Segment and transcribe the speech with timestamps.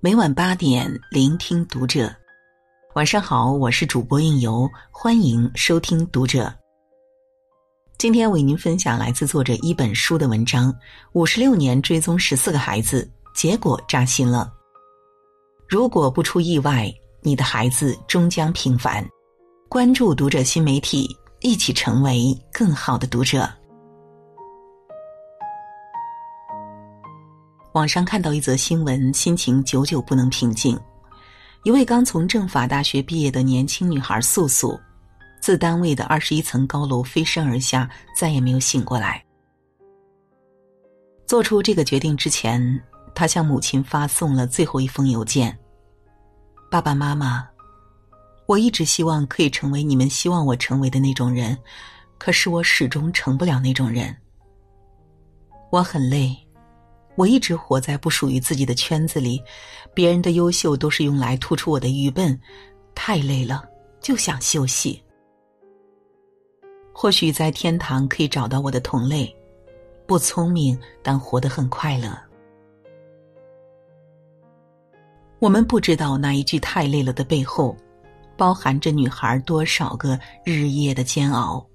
[0.00, 2.08] 每晚八点，聆听读者。
[2.94, 6.54] 晚上好，我是主播应由，欢迎收听读者。
[7.98, 10.72] 今天为您分享来自作者一本书的文章：
[11.14, 14.52] 五十六年追踪十四个孩子，结果扎心了。
[15.68, 16.88] 如果不出意外，
[17.20, 19.04] 你的孩子终将平凡。
[19.68, 21.08] 关注读者新媒体，
[21.40, 23.50] 一起成为更好的读者。
[27.78, 30.76] 网上看到一则新闻，心情久久不能平静。
[31.62, 34.76] 一位刚从政法大学毕业的年轻女孩素素，
[35.40, 39.24] 自单位的二十一层高楼飞身而下，再也没有醒过来。
[41.24, 42.60] 做出这个决定之前，
[43.14, 45.56] 她向母亲发送了最后一封邮件
[46.68, 47.48] ：“爸爸妈妈，
[48.46, 51.56] 我一直希望可以成为你们希望我成为的那种人，
[52.18, 54.12] 可是我始终成不了那种人。
[55.70, 56.36] 我很累。”
[57.18, 59.42] 我一直活在不属于自己的圈子里，
[59.92, 62.40] 别人的优秀都是用来突出我的愚笨，
[62.94, 63.68] 太累了，
[64.00, 65.02] 就想休息。
[66.92, 69.36] 或许在天堂可以找到我的同类，
[70.06, 72.16] 不聪明但活得很快乐。
[75.40, 77.76] 我们不知道那一句“太累了”的背后，
[78.36, 81.66] 包含着女孩多少个日夜的煎熬，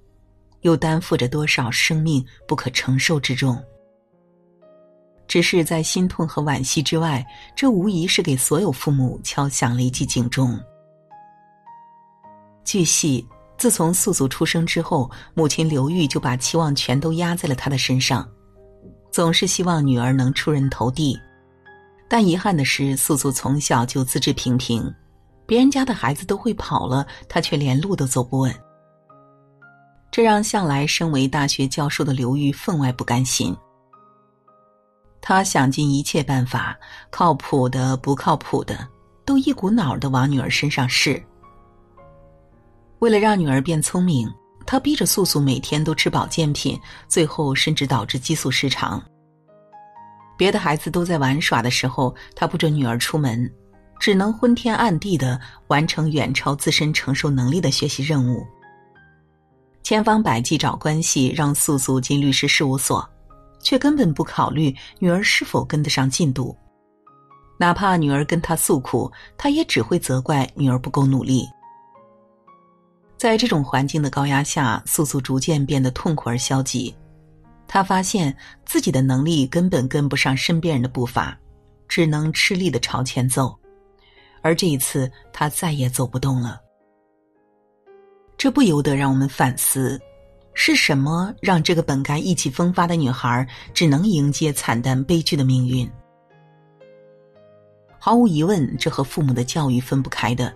[0.62, 3.62] 又担负着多少生命不可承受之重。
[5.34, 10.56] 只是在心痛和惋惜之外，这无疑是给所有父母敲响了一记警钟。
[12.64, 18.30] 据悉，自从素素出生之后，母亲刘玉就把期望全都压在了她的身上，
[19.12, 21.20] 总是希望女儿能出人头地。
[22.08, 24.94] 但遗憾的是，素素从小就资质平平，
[25.48, 28.54] 别人家的孩子都会跑了，她却连路都走不稳。
[30.12, 33.58] 这让向来身为大学教授的刘玉分外不甘心。
[35.26, 36.78] 他想尽一切办法，
[37.10, 38.86] 靠谱的、不靠谱的，
[39.24, 41.24] 都一股脑的往女儿身上试。
[43.00, 44.30] 为了让女儿变聪明，
[44.66, 49.02] 他逼着素素每天都吃保健品，最后甚至导致激素失常。
[50.38, 53.50] 别的孩子都在玩耍的时候，他不准女儿出门，
[54.00, 58.46] 只能昏天暗地的完成远超自身承受能力的学习任务。
[59.84, 63.10] 千方百计找关系，让素素进律师事务所。
[63.64, 66.56] 却根本不考虑女儿是否跟得上进度，
[67.58, 71.48] 哪怕女儿跟他诉苦，他也只会责怪女儿不够努力。
[73.18, 76.94] 在这种环境的高压下，素素逐渐变得痛苦而消极。
[77.66, 78.36] 他发现
[78.66, 81.36] 自己的能力根本跟不上身边人的步伐，
[81.88, 83.58] 只能吃力的朝前走。
[84.42, 86.60] 而这一次，他再也走不动了。
[88.38, 89.98] 这不由得让我们反思。
[90.54, 95.90] 是什么让这个本该意气风发的女孩只能迎接惨淡悲剧的命运？
[98.00, 100.54] 毫无疑问，这和父母的教育分不开的。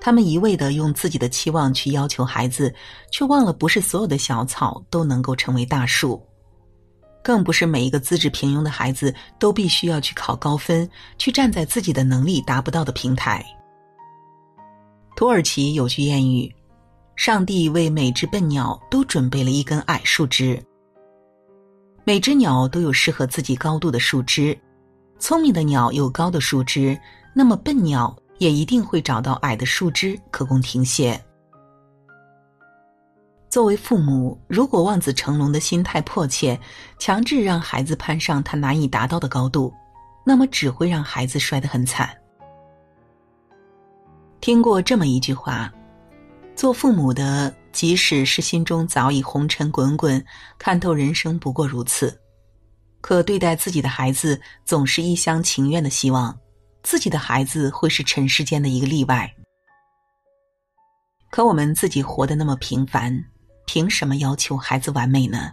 [0.00, 2.72] 他们一味的用自己的期望去要求孩子，
[3.10, 6.22] 却忘了不是所有的小草都能够成为大树，
[7.22, 13.44] 更不是每一个资质平庸的孩子都必须要去考高分，去站在自己的能力达不到的平台。
[15.16, 16.52] 土耳其有句谚语。
[17.18, 20.56] 上帝为每只笨鸟都准备了一根矮树枝。
[22.04, 24.56] 每只鸟都有适合自己高度的树枝，
[25.18, 26.96] 聪明的鸟有高的树枝，
[27.34, 31.20] 那么笨鸟也一定会找到矮的树枝可供停歇。
[33.50, 36.56] 作为父母，如果望子成龙的心态迫切，
[37.00, 39.74] 强制让孩子攀上他难以达到的高度，
[40.24, 42.08] 那么只会让孩子摔得很惨。
[44.40, 45.68] 听过这么一句话。
[46.58, 50.22] 做父母的，即使是心中早已红尘滚滚，
[50.58, 52.20] 看透人生不过如此，
[53.00, 56.36] 可对待自己的孩子，总是一厢情愿的希望
[56.82, 59.32] 自己的孩子会是尘世间的一个例外。
[61.30, 63.24] 可我们自己活得那么平凡，
[63.64, 65.52] 凭什么要求孩子完美呢？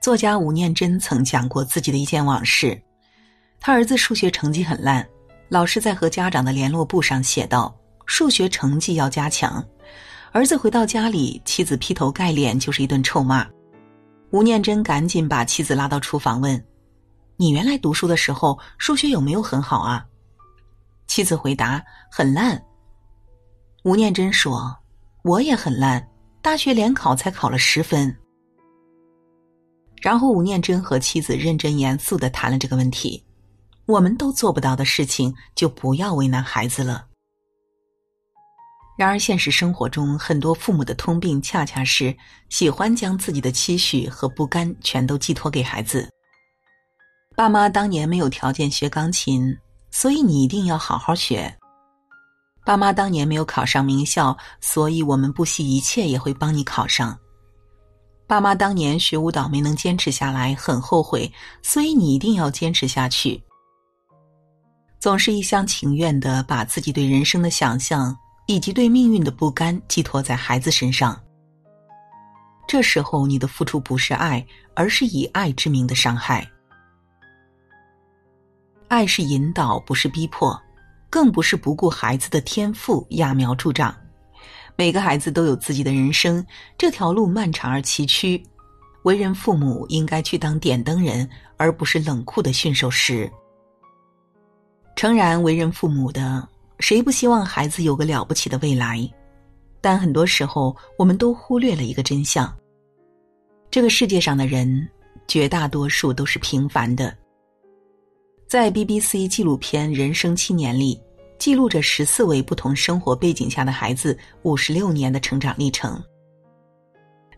[0.00, 2.80] 作家吴念真曾讲过自己的一件往事：
[3.58, 5.04] 他儿子数学成绩很烂，
[5.48, 7.74] 老师在和家长的联络簿上写道。
[8.08, 9.64] 数学成绩要加强。
[10.32, 13.46] 儿子回到家里，妻子劈头盖脸就是一顿臭骂。
[14.30, 16.62] 吴念真赶紧把妻子拉到厨房问
[17.36, 20.04] ：“你原来读书的时候数学有没有很好啊？”
[21.06, 22.60] 妻子回答：“很烂。”
[23.84, 24.74] 吴念真说
[25.22, 26.04] ：“我也很烂，
[26.42, 28.14] 大学联考才考了十分。”
[30.00, 33.22] 然后吴念真和妻子认真严肃的谈了这个问题
[33.86, 37.06] ：“我们都做不到的事情，就不要为难孩子了。”
[38.98, 42.12] 然而，现实生活中很多父母的通病，恰恰是
[42.48, 46.10] 喜欢将自己的期许和不甘全都寄托给孩子。
[47.36, 49.56] 爸妈当年没有条件学钢琴，
[49.92, 51.56] 所以你一定要好好学。
[52.64, 57.16] 爸妈当年没有考上名校，所以我们不惜一切也会帮你考上。
[58.26, 63.40] 爸妈当年学舞蹈没能坚持下来，很后悔，所以你一定要坚持下去。
[64.98, 68.12] 总是一厢情愿的把自己对人生的想象
[68.48, 71.20] 以及对命运的不甘寄托在孩子身上，
[72.66, 76.48] 这时候你的付出不是爱，而是以爱之名的伤害。
[78.88, 80.58] 爱是引导，不是逼迫，
[81.10, 83.94] 更不是不顾孩子的天赋揠苗助长。
[84.76, 86.42] 每个孩子都有自己的人生，
[86.78, 88.42] 这条路漫长而崎岖。
[89.02, 91.28] 为人父母应该去当点灯人，
[91.58, 93.30] 而不是冷酷的驯兽师。
[94.96, 96.48] 诚然，为人父母的
[96.78, 99.08] 谁不希望孩子有个了不起的未来？
[99.80, 102.52] 但很多时候，我们都忽略了一个真相：
[103.70, 104.88] 这个世界上的人，
[105.26, 107.16] 绝大多数都是平凡的。
[108.46, 111.00] 在 BBC 纪录片《人生七年》里，
[111.38, 116.02] 记录着十四位不同生活背景下的孩子五十六年的成长历程。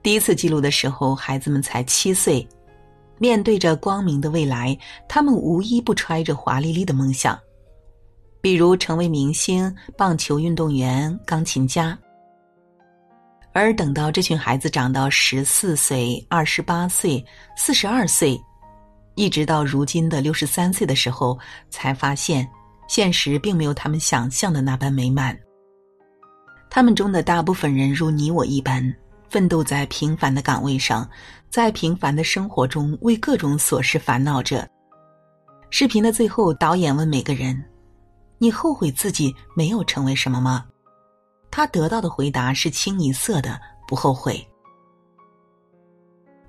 [0.02, 2.46] 第一次记录的时候，孩子们才七岁，
[3.18, 4.78] 面对着光明的未来，
[5.08, 7.38] 他们无一不揣着华丽丽的梦想，
[8.40, 11.98] 比如成为明星、棒球运动员、钢琴家。
[13.52, 17.24] 而等到这群孩子长到十四岁、二十八岁、
[17.56, 18.40] 四十二岁。
[19.16, 21.38] 一直到如今的六十三岁的时候，
[21.68, 22.48] 才发现
[22.88, 25.36] 现实并没有他们想象的那般美满。
[26.70, 28.82] 他们中的大部分人如你我一般，
[29.28, 31.06] 奋斗在平凡的岗位上，
[31.50, 34.66] 在平凡的生活中为各种琐事烦恼着。
[35.70, 37.60] 视频的最后，导演问每个人
[38.40, 40.66] ：“你后悔自己没有成为什么吗？”
[41.52, 44.44] 他得到的回答是清一色的不后悔。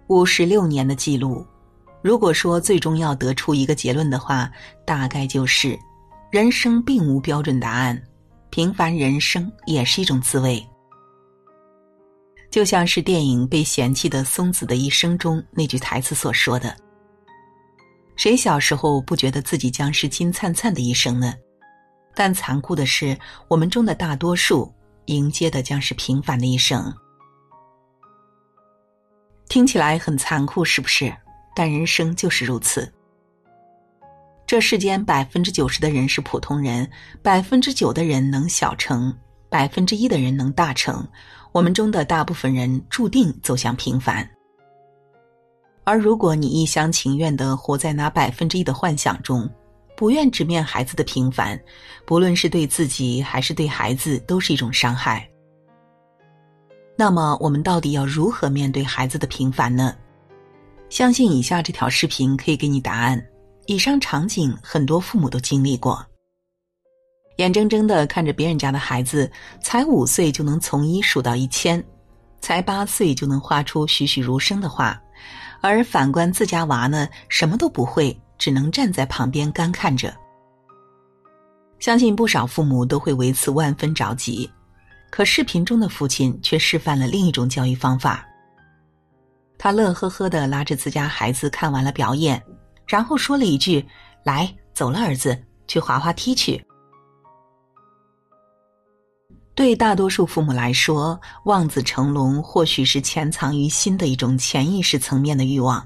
[0.07, 1.45] 五十六年的记录。
[2.03, 4.51] 如果说最终要得出一个结论的话，
[4.87, 5.77] 大概就是：
[6.31, 8.01] 人生并无标准答案，
[8.49, 10.67] 平凡人生也是一种滋味。
[12.49, 16.75] 就像是电影《被嫌弃的松子的一生》中那句台词所说的
[18.17, 21.35] ：“谁小时候不觉得自己将是金灿灿的一生呢？
[22.15, 23.17] 但残酷的是，
[23.47, 24.71] 我们中的大多数
[25.05, 26.93] 迎接的将是平凡的一生。”
[29.49, 31.13] 听起来很残酷，是不是？
[31.53, 32.89] 但人生就是如此。
[34.47, 36.89] 这世间百分之九十的人是普通人，
[37.21, 39.13] 百分之九的人能小成，
[39.49, 41.05] 百分之一的人能大成。
[41.51, 44.29] 我们中的大部分人注定走向平凡。
[45.83, 49.49] 而如果你一厢情愿的活在那百分之一的幻想中，
[50.01, 51.61] 不愿直面孩子的平凡，
[52.07, 55.29] 不论是对自己还是对孩子，都是一种伤害。
[56.97, 59.95] 那么，我们到底要如何面对孩子的平凡呢？
[60.89, 63.23] 相信以下这条视频可以给你答案。
[63.67, 66.03] 以上场景很多父母都经历过：
[67.37, 69.31] 眼睁睁的看着别人家的孩子
[69.61, 71.83] 才五岁就能从一数到一千，
[72.39, 74.99] 才八岁就能画出栩栩如生的画，
[75.61, 80.11] 而反观自家娃呢，什么都不会，只能站在旁边干看着。
[81.79, 84.49] 相信不少父母都会为此万分着急，
[85.11, 88.25] 可视频中的父亲却示范了另一种教育方法。
[89.59, 92.41] 他乐呵呵的拉着自家孩子看完了表演，
[92.87, 93.85] 然后说了一句
[94.25, 96.65] ：“来，走了，儿子，去滑滑梯去。”
[99.53, 105.85] 对大多数父母来说，望子成龙或许是潜藏于心的一种潜意识层面的欲望，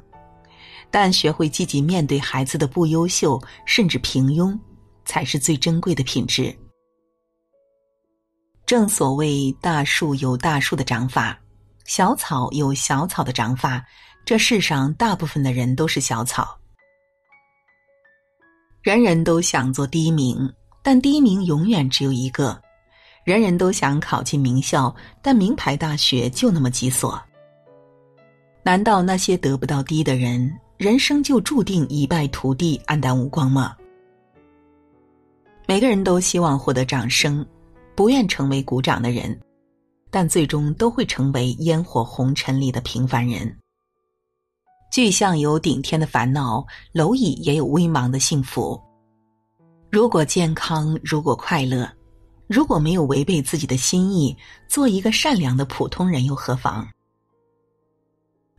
[0.97, 4.57] 但学会积极面对孩子的不优秀甚至平庸，
[5.03, 6.57] 才是最珍贵的品质。
[8.65, 11.37] 正所谓，大树有大树的长法。
[11.83, 13.83] 小草有小草的长法，
[14.23, 16.57] 这世上大部分的人都是小草。
[18.81, 20.49] 人人都想做第一名，
[20.81, 22.57] 但第一名永远只有一个；
[23.25, 27.21] 人人都想考进名校，但名牌大学就那么几所。
[28.63, 33.75] 难道那些得不到第一的人，人生就注定一败涂地、黯淡无光吗？
[35.67, 37.45] 每个人都希望获得掌声，
[37.95, 39.39] 不愿成为鼓掌的人。
[40.11, 43.53] 但最终都会成为烟火红尘里的平凡人。
[44.89, 48.81] 巨象有顶天的烦恼，蝼蚁也有微茫的幸福。
[49.91, 51.91] 如果健康，如果快乐，
[52.47, 54.33] 如果没有违背自己的心意，
[54.69, 56.87] 做一个善良的普通人又何妨？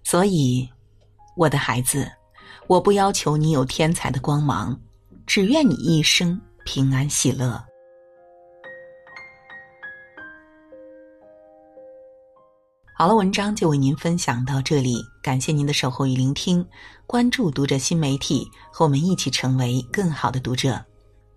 [0.04, 0.68] 所以，
[1.36, 2.10] 我的孩子，
[2.66, 4.78] 我不要求你有天才的光芒，
[5.26, 7.62] 只愿你一生平安喜乐。
[12.94, 14.96] 好了，文章就为您分享到这里。
[15.22, 16.66] 感谢您的守候与聆听，
[17.06, 20.82] 关注读者新媒体，和我们一起成为更好的读者。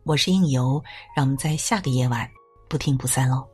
[0.03, 0.82] 我是应由，
[1.13, 2.25] 让我们在下个夜晚
[2.70, 3.46] 不听不散喽。